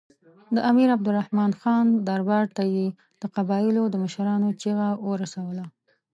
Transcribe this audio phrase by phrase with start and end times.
[0.55, 2.87] د امیر عبدالرحمن خان دربار ته یې
[3.21, 5.63] د قبایلو د مشرانو چیغه ورسوله.